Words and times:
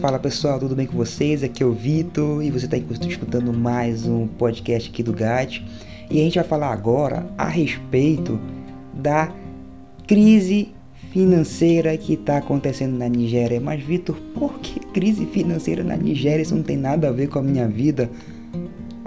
Fala 0.00 0.18
pessoal, 0.18 0.58
tudo 0.58 0.74
bem 0.74 0.86
com 0.86 0.96
vocês? 0.96 1.42
Aqui 1.42 1.62
é 1.62 1.66
o 1.66 1.72
Vitor 1.72 2.42
e 2.42 2.50
você 2.50 2.64
está 2.64 2.76
escutando 2.76 3.52
mais 3.52 4.06
um 4.06 4.26
podcast 4.26 4.90
aqui 4.90 5.02
do 5.02 5.12
GAT. 5.12 5.64
E 6.10 6.20
a 6.20 6.24
gente 6.24 6.34
vai 6.36 6.44
falar 6.44 6.72
agora 6.72 7.26
a 7.36 7.46
respeito 7.48 8.40
da 8.92 9.32
crise 10.06 10.74
financeira 11.12 11.96
que 11.96 12.14
está 12.14 12.38
acontecendo 12.38 12.96
na 12.96 13.08
Nigéria. 13.08 13.60
Mas 13.60 13.82
Vitor, 13.82 14.16
por 14.34 14.58
que 14.60 14.80
crise 14.80 15.26
financeira 15.26 15.84
na 15.84 15.96
Nigéria? 15.96 16.42
Isso 16.42 16.54
não 16.54 16.62
tem 16.62 16.76
nada 16.76 17.08
a 17.08 17.12
ver 17.12 17.28
com 17.28 17.38
a 17.38 17.42
minha 17.42 17.68
vida. 17.68 18.10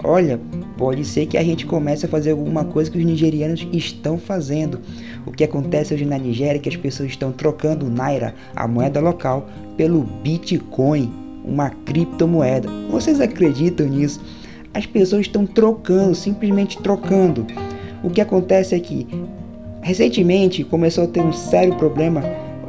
Olha, 0.02 0.40
pode 0.76 1.04
ser 1.04 1.26
que 1.26 1.38
a 1.38 1.42
gente 1.42 1.66
comece 1.66 2.06
a 2.06 2.08
fazer 2.08 2.32
alguma 2.32 2.64
coisa 2.64 2.90
que 2.90 2.98
os 2.98 3.04
nigerianos 3.04 3.66
estão 3.72 4.18
fazendo. 4.18 4.80
O 5.26 5.32
que 5.32 5.44
acontece 5.44 5.94
hoje 5.94 6.04
na 6.04 6.18
Nigéria 6.18 6.58
é 6.58 6.60
que 6.60 6.68
as 6.68 6.76
pessoas 6.76 7.10
estão 7.10 7.32
trocando 7.32 7.86
o 7.86 7.90
Naira, 7.90 8.34
a 8.54 8.68
moeda 8.68 9.00
local, 9.00 9.48
pelo 9.76 10.02
Bitcoin, 10.02 11.12
uma 11.44 11.70
criptomoeda. 11.70 12.68
Vocês 12.90 13.20
acreditam 13.20 13.86
nisso? 13.86 14.20
As 14.74 14.86
pessoas 14.86 15.22
estão 15.22 15.46
trocando, 15.46 16.14
simplesmente 16.14 16.78
trocando. 16.82 17.46
O 18.02 18.10
que 18.10 18.20
acontece 18.20 18.74
é 18.74 18.78
que 18.78 19.06
recentemente 19.80 20.62
começou 20.64 21.04
a 21.04 21.06
ter 21.06 21.20
um 21.20 21.32
sério 21.32 21.74
problema 21.76 22.22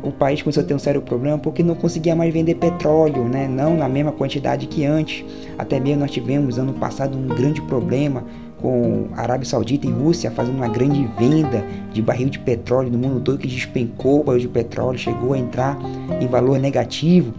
o 0.07 0.11
país 0.11 0.41
começou 0.41 0.63
a 0.63 0.65
ter 0.65 0.73
um 0.73 0.79
sério 0.79 1.01
problema 1.01 1.37
porque 1.37 1.61
não 1.61 1.75
conseguia 1.75 2.15
mais 2.15 2.33
vender 2.33 2.55
petróleo, 2.55 3.23
né? 3.25 3.47
não 3.47 3.75
na 3.75 3.89
mesma 3.89 4.11
quantidade 4.11 4.67
que 4.67 4.85
antes. 4.85 5.25
Até 5.57 5.79
mesmo 5.79 6.01
nós 6.01 6.11
tivemos 6.11 6.57
ano 6.57 6.73
passado 6.73 7.17
um 7.17 7.27
grande 7.27 7.61
problema 7.61 8.23
com 8.61 9.07
a 9.15 9.21
Arábia 9.21 9.47
Saudita 9.47 9.85
e 9.85 9.91
Rússia 9.91 10.31
fazendo 10.31 10.55
uma 10.55 10.67
grande 10.67 11.07
venda 11.17 11.63
de 11.93 12.01
barril 12.01 12.29
de 12.29 12.39
petróleo 12.39 12.89
no 12.89 12.97
mundo 12.97 13.19
todo 13.19 13.37
que 13.37 13.47
despencou 13.47 14.21
o 14.21 14.23
barril 14.23 14.41
de 14.41 14.47
petróleo, 14.47 14.97
chegou 14.97 15.33
a 15.33 15.37
entrar 15.37 15.77
em 16.19 16.27
valor 16.27 16.59
negativo. 16.59 17.33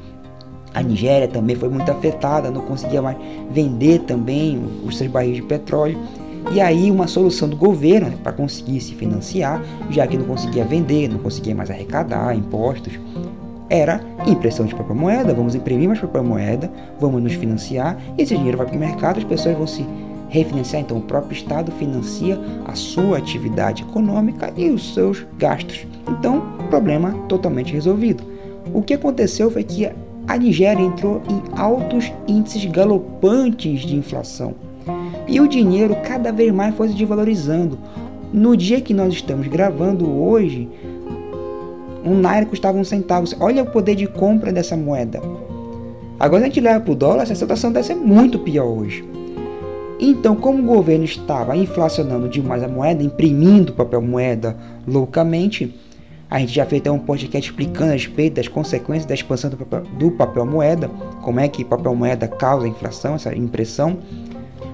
A 0.75 0.83
Nigéria 0.83 1.27
também 1.27 1.57
foi 1.57 1.69
muito 1.69 1.91
afetada, 1.91 2.51
não 2.51 2.61
conseguia 2.61 3.01
mais 3.01 3.17
vender 3.51 4.01
também 4.01 4.62
os 4.85 4.97
seus 4.97 5.11
barris 5.11 5.37
de 5.37 5.42
petróleo. 5.42 5.98
E 6.53 6.61
aí 6.61 6.91
uma 6.91 7.06
solução 7.06 7.48
do 7.48 7.56
governo 7.56 8.08
né, 8.08 8.17
para 8.22 8.33
conseguir 8.33 8.81
se 8.81 8.94
financiar, 8.94 9.62
já 9.91 10.06
que 10.06 10.17
não 10.17 10.25
conseguia 10.25 10.64
vender, 10.64 11.08
não 11.08 11.19
conseguia 11.19 11.55
mais 11.55 11.70
arrecadar 11.70 12.34
impostos, 12.34 12.98
era 13.69 14.00
impressão 14.27 14.64
de 14.64 14.75
papel 14.75 14.97
moeda, 14.97 15.34
vamos 15.34 15.55
imprimir 15.55 15.89
mais 15.89 16.00
papel 16.00 16.25
moeda, 16.25 16.70
vamos 16.98 17.22
nos 17.22 17.34
financiar, 17.34 17.98
esse 18.17 18.34
dinheiro 18.34 18.56
vai 18.56 18.67
para 18.67 18.77
o 18.77 18.78
mercado, 18.78 19.19
as 19.19 19.25
pessoas 19.25 19.56
vão 19.56 19.67
se 19.67 19.84
refinanciar, 20.30 20.83
então 20.83 20.97
o 20.97 21.03
próprio 21.03 21.34
Estado 21.34 21.70
financia 21.72 22.39
a 22.64 22.75
sua 22.75 23.19
atividade 23.19 23.83
econômica 23.83 24.52
e 24.56 24.70
os 24.70 24.95
seus 24.95 25.27
gastos. 25.39 25.86
Então, 26.08 26.42
problema 26.70 27.12
totalmente 27.28 27.73
resolvido. 27.73 28.25
O 28.73 28.83
que 28.83 28.95
aconteceu 28.95 29.50
foi 29.50 29.64
que 29.64 29.86
a 30.27 30.36
Nigéria 30.36 30.83
entrou 30.83 31.23
em 31.28 31.42
altos 31.58 32.12
índices 32.27 32.64
galopantes 32.67 33.80
de 33.80 33.97
inflação 33.97 34.55
e 35.29 35.41
o 35.41 35.47
dinheiro 35.47 35.95
cada 36.03 36.33
vez 36.33 36.53
mais 36.53 36.75
foi 36.75 36.89
se 36.89 36.95
desvalorizando. 36.95 37.79
No 38.33 38.57
dia 38.57 38.81
que 38.81 38.95
nós 38.95 39.12
estamos 39.12 39.47
gravando 39.47 40.11
hoje, 40.11 40.69
um 42.05 42.15
Naira 42.15 42.47
custava 42.47 42.79
um 42.79 42.85
centavo. 42.85 43.27
Olha 43.39 43.62
o 43.62 43.67
poder 43.67 43.95
de 43.95 44.07
compra 44.07 44.53
dessa 44.53 44.77
moeda. 44.77 45.20
Agora 46.19 46.43
a 46.43 46.47
gente 46.47 46.61
leva 46.61 46.81
para 46.81 46.93
o 46.93 46.97
dólar, 46.97 47.23
essa 47.23 47.35
situação 47.35 47.70
deve 47.70 47.87
ser 47.87 47.95
muito 47.95 48.39
pior 48.39 48.67
hoje. 48.67 49.05
Então, 50.01 50.37
como 50.37 50.62
o 50.62 50.77
governo 50.77 51.05
estava 51.05 51.57
inflacionando 51.57 52.29
demais 52.29 52.63
a 52.63 52.69
moeda, 52.69 53.03
imprimindo 53.03 53.73
papel 53.73 54.01
moeda 54.01 54.57
loucamente, 54.87 55.75
a 56.31 56.39
gente 56.39 56.53
já 56.53 56.65
fez 56.67 56.81
até 56.81 56.91
um 56.91 56.98
podcast 56.98 57.51
explicando 57.51 57.91
a 57.91 57.95
respeito 57.95 58.35
das 58.35 58.47
consequências 58.47 59.07
da 59.07 59.15
expansão 59.15 59.51
do 59.51 59.57
papel, 59.57 59.83
do 59.98 60.11
papel 60.13 60.47
moeda, 60.47 60.89
como 61.23 61.41
é 61.41 61.48
que 61.48 61.65
papel 61.65 61.95
moeda 61.95 62.29
causa 62.29 62.69
inflação, 62.69 63.15
essa 63.15 63.35
impressão. 63.35 63.98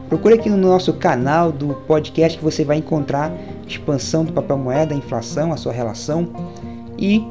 Procure 0.08 0.34
aqui 0.34 0.50
no 0.50 0.56
nosso 0.56 0.92
canal 0.92 1.50
do 1.50 1.69
podcast 1.86 2.36
que 2.38 2.44
você 2.44 2.64
vai 2.64 2.77
encontrar 2.77 3.33
expansão 3.67 4.24
do 4.24 4.33
papel 4.33 4.58
moeda, 4.58 4.95
inflação, 4.95 5.52
a 5.52 5.56
sua 5.56 5.73
relação. 5.73 6.28
E 6.98 7.24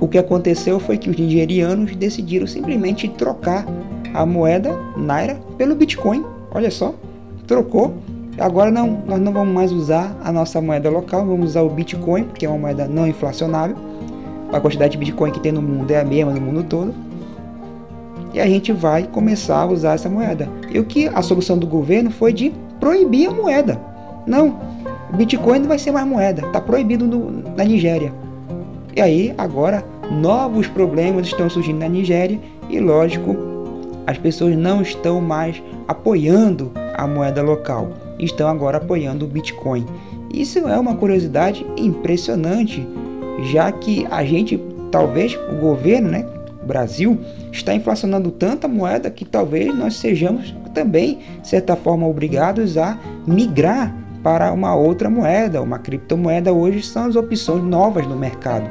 o 0.00 0.08
que 0.08 0.18
aconteceu 0.18 0.80
foi 0.80 0.98
que 0.98 1.08
os 1.08 1.16
nigerianos 1.16 1.94
decidiram 1.94 2.46
simplesmente 2.46 3.08
trocar 3.08 3.64
a 4.12 4.26
moeda 4.26 4.76
Naira 4.96 5.40
pelo 5.56 5.74
Bitcoin. 5.74 6.24
Olha 6.50 6.70
só, 6.70 6.94
trocou. 7.46 7.94
Agora 8.38 8.70
não, 8.70 9.02
nós 9.06 9.20
não 9.20 9.32
vamos 9.32 9.54
mais 9.54 9.72
usar 9.72 10.16
a 10.22 10.30
nossa 10.30 10.60
moeda 10.60 10.90
local, 10.90 11.24
vamos 11.24 11.50
usar 11.50 11.62
o 11.62 11.70
Bitcoin, 11.70 12.24
porque 12.24 12.46
é 12.46 12.48
uma 12.48 12.58
moeda 12.58 12.86
não 12.86 13.06
inflacionável. 13.06 13.76
A 14.52 14.60
quantidade 14.60 14.92
de 14.92 14.98
Bitcoin 14.98 15.30
que 15.30 15.40
tem 15.40 15.52
no 15.52 15.62
mundo 15.62 15.90
é 15.90 16.00
a 16.00 16.04
mesma 16.04 16.32
no 16.32 16.40
mundo 16.40 16.62
todo 16.64 17.07
e 18.32 18.40
a 18.40 18.46
gente 18.46 18.72
vai 18.72 19.04
começar 19.04 19.62
a 19.62 19.66
usar 19.66 19.94
essa 19.94 20.08
moeda. 20.08 20.48
E 20.70 20.78
o 20.78 20.84
que 20.84 21.08
a 21.08 21.22
solução 21.22 21.58
do 21.58 21.66
governo 21.66 22.10
foi 22.10 22.32
de 22.32 22.52
proibir 22.78 23.28
a 23.28 23.32
moeda. 23.32 23.80
Não, 24.26 24.58
o 25.12 25.16
Bitcoin 25.16 25.60
não 25.60 25.68
vai 25.68 25.78
ser 25.78 25.90
mais 25.90 26.06
moeda, 26.06 26.46
está 26.46 26.60
proibido 26.60 27.06
no, 27.06 27.42
na 27.56 27.64
Nigéria. 27.64 28.12
E 28.94 29.00
aí, 29.00 29.34
agora, 29.38 29.84
novos 30.10 30.66
problemas 30.66 31.26
estão 31.26 31.48
surgindo 31.48 31.78
na 31.78 31.88
Nigéria 31.88 32.38
e, 32.68 32.78
lógico, 32.78 33.36
as 34.06 34.18
pessoas 34.18 34.56
não 34.56 34.82
estão 34.82 35.20
mais 35.20 35.62
apoiando 35.86 36.72
a 36.94 37.06
moeda 37.06 37.42
local, 37.42 37.90
estão 38.18 38.48
agora 38.48 38.78
apoiando 38.78 39.24
o 39.24 39.28
Bitcoin. 39.28 39.86
Isso 40.32 40.58
é 40.60 40.78
uma 40.78 40.94
curiosidade 40.94 41.64
impressionante, 41.76 42.86
já 43.44 43.72
que 43.72 44.06
a 44.10 44.24
gente, 44.24 44.62
talvez 44.90 45.38
o 45.50 45.56
governo, 45.56 46.10
né, 46.10 46.26
Brasil 46.66 47.18
está 47.52 47.74
inflacionando 47.74 48.30
tanta 48.30 48.68
moeda 48.68 49.10
que 49.10 49.24
talvez 49.24 49.74
nós 49.74 49.96
sejamos 49.96 50.54
também, 50.74 51.18
de 51.40 51.48
certa 51.48 51.76
forma, 51.76 52.06
obrigados 52.06 52.76
a 52.76 52.98
migrar 53.26 53.94
para 54.22 54.52
uma 54.52 54.74
outra 54.74 55.08
moeda, 55.08 55.62
uma 55.62 55.78
criptomoeda. 55.78 56.52
Hoje 56.52 56.82
são 56.82 57.06
as 57.06 57.16
opções 57.16 57.62
novas 57.62 58.06
no 58.06 58.16
mercado. 58.16 58.68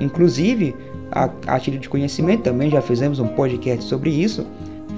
Inclusive, 0.00 0.74
a, 1.10 1.28
a 1.46 1.58
título 1.58 1.80
de 1.80 1.88
conhecimento, 1.88 2.42
também 2.42 2.70
já 2.70 2.80
fizemos 2.80 3.18
um 3.18 3.28
podcast 3.28 3.84
sobre 3.84 4.10
isso. 4.10 4.46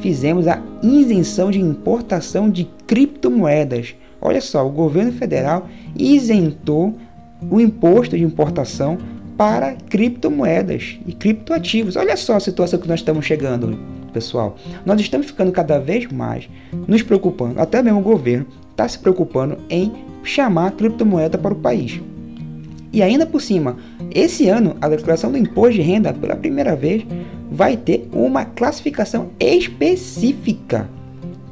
Fizemos 0.01 0.49
a 0.49 0.61
isenção 0.83 1.51
de 1.51 1.61
importação 1.61 2.51
de 2.51 2.65
criptomoedas. 2.87 3.95
Olha 4.21 4.41
só, 4.41 4.67
o 4.67 4.71
governo 4.71 5.13
federal 5.13 5.69
isentou 5.97 6.95
o 7.51 7.61
imposto 7.61 8.17
de 8.17 8.23
importação 8.23 8.99
para 9.37 9.75
criptomoedas 9.89 10.99
e 11.07 11.13
criptoativos. 11.13 11.97
Olha 11.97 12.17
só 12.17 12.37
a 12.37 12.41
situação 12.41 12.79
que 12.79 12.89
nós 12.89 13.01
estamos 13.01 13.25
chegando, 13.25 13.79
pessoal. 14.13 14.57
Nós 14.85 15.01
estamos 15.01 15.27
ficando 15.27 15.53
cada 15.53 15.79
vez 15.79 16.11
mais 16.11 16.49
nos 16.87 17.03
preocupando, 17.03 17.61
até 17.61 17.83
mesmo 17.83 18.01
o 18.01 18.03
governo 18.03 18.47
está 18.71 18.89
se 18.89 18.99
preocupando 18.99 19.59
em 19.69 19.93
chamar 20.23 20.69
a 20.69 20.71
criptomoeda 20.71 21.39
para 21.39 21.55
o 21.55 21.59
país. 21.59 22.01
E 22.93 23.03
ainda 23.03 23.25
por 23.25 23.41
cima, 23.41 23.77
esse 24.15 24.49
ano 24.49 24.77
a 24.81 24.89
declaração 24.89 25.33
do 25.33 25.39
imposto 25.39 25.75
de 25.75 25.83
renda, 25.83 26.13
pela 26.13 26.37
primeira 26.37 26.77
vez, 26.77 27.05
vai 27.51 27.77
ter 27.77 28.09
uma 28.13 28.45
classificação 28.45 29.31
específica 29.41 30.89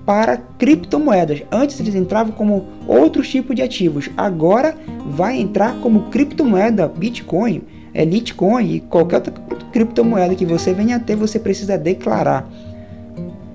para 0.04 0.38
criptomoedas. 0.58 1.42
Antes 1.50 1.78
eles 1.80 1.94
entravam 1.94 2.32
como 2.32 2.66
outros 2.86 3.28
tipos 3.28 3.54
de 3.54 3.62
ativos, 3.62 4.10
agora 4.16 4.74
vai 5.06 5.38
entrar 5.38 5.74
como 5.80 6.10
criptomoeda 6.10 6.88
Bitcoin 6.88 7.62
é 7.92 8.04
Litecoin 8.04 8.74
e 8.74 8.80
qualquer 8.80 9.16
outra 9.16 9.34
criptomoeda 9.72 10.34
que 10.34 10.46
você 10.46 10.72
venha 10.72 10.96
a 10.96 11.00
ter, 11.00 11.16
você 11.16 11.38
precisa 11.38 11.76
declarar. 11.76 12.48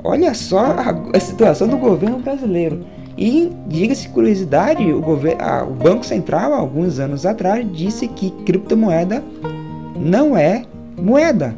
Olha 0.04 0.34
só 0.34 0.60
a, 0.60 1.18
a 1.18 1.20
situação 1.20 1.68
do 1.68 1.78
governo 1.78 2.20
brasileiro. 2.20 2.86
E 3.18 3.50
diga-se 3.68 4.10
curiosidade, 4.10 4.92
o, 4.92 5.00
governo, 5.00 5.42
o 5.70 5.74
Banco 5.74 6.06
Central, 6.06 6.54
alguns 6.54 7.00
anos 7.00 7.26
atrás, 7.26 7.66
disse 7.72 8.08
que 8.10 8.30
criptomoeda 8.46 9.24
não 9.98 10.38
é 10.38 10.64
moeda. 11.02 11.56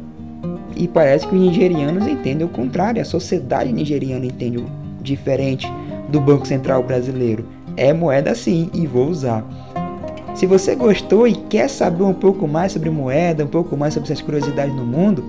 E 0.76 0.86
parece 0.86 1.26
que 1.26 1.34
os 1.34 1.40
nigerianos 1.40 2.06
entendem 2.06 2.46
o 2.46 2.50
contrário, 2.50 3.02
a 3.02 3.04
sociedade 3.04 3.72
nigeriana 3.72 4.24
entende 4.24 4.58
diferente 5.08 5.66
do 6.08 6.20
Banco 6.20 6.46
Central 6.46 6.82
brasileiro. 6.82 7.44
É 7.76 7.92
moeda 7.92 8.34
sim 8.34 8.70
e 8.72 8.86
vou 8.86 9.08
usar. 9.08 9.44
Se 10.34 10.46
você 10.46 10.74
gostou 10.74 11.26
e 11.26 11.34
quer 11.34 11.68
saber 11.68 12.04
um 12.04 12.14
pouco 12.14 12.46
mais 12.46 12.72
sobre 12.72 12.90
moeda, 12.90 13.44
um 13.44 13.48
pouco 13.48 13.76
mais 13.76 13.94
sobre 13.94 14.06
essas 14.10 14.22
curiosidades 14.22 14.74
no 14.74 14.84
mundo, 14.84 15.24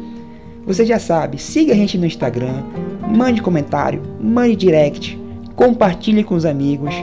você 0.65 0.85
já 0.85 0.99
sabe, 0.99 1.39
siga 1.39 1.73
a 1.73 1.75
gente 1.75 1.97
no 1.97 2.05
Instagram, 2.05 2.63
mande 3.07 3.41
comentário, 3.41 4.03
mande 4.21 4.55
direct, 4.55 5.19
compartilhe 5.55 6.23
com 6.23 6.35
os 6.35 6.45
amigos, 6.45 6.93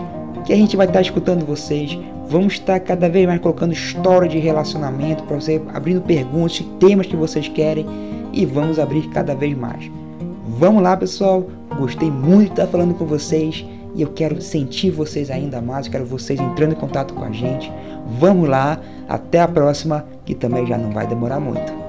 que 0.44 0.52
a 0.52 0.56
gente 0.56 0.76
vai 0.76 0.86
estar 0.86 1.00
escutando 1.00 1.44
vocês. 1.44 1.98
Vamos 2.28 2.54
estar 2.54 2.78
cada 2.80 3.08
vez 3.08 3.26
mais 3.26 3.40
colocando 3.40 3.72
história 3.72 4.28
de 4.28 4.38
relacionamento 4.38 5.24
para 5.24 5.40
você, 5.40 5.60
abrindo 5.74 6.00
perguntas, 6.00 6.64
temas 6.78 7.06
que 7.06 7.16
vocês 7.16 7.48
querem 7.48 7.84
e 8.32 8.46
vamos 8.46 8.78
abrir 8.78 9.08
cada 9.08 9.34
vez 9.34 9.56
mais. 9.56 9.90
Vamos 10.58 10.82
lá, 10.82 10.96
pessoal. 10.96 11.46
Gostei 11.78 12.10
muito 12.10 12.46
de 12.46 12.52
estar 12.52 12.66
falando 12.66 12.94
com 12.94 13.04
vocês 13.04 13.62
e 13.94 14.00
eu 14.00 14.08
quero 14.08 14.40
sentir 14.40 14.90
vocês 14.90 15.30
ainda 15.30 15.60
mais, 15.60 15.84
eu 15.84 15.92
quero 15.92 16.06
vocês 16.06 16.40
entrando 16.40 16.72
em 16.72 16.76
contato 16.76 17.12
com 17.12 17.24
a 17.24 17.30
gente. 17.30 17.70
Vamos 18.18 18.48
lá, 18.48 18.80
até 19.06 19.40
a 19.40 19.48
próxima, 19.48 20.06
que 20.24 20.34
também 20.34 20.66
já 20.66 20.78
não 20.78 20.92
vai 20.92 21.06
demorar 21.06 21.40
muito. 21.40 21.85